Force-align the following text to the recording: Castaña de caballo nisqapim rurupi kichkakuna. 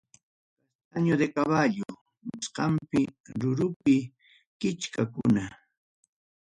Castaña 0.79 1.15
de 1.21 1.27
caballo 1.37 1.85
nisqapim 2.27 3.09
rurupi 3.39 3.97
kichkakuna. 4.59 5.43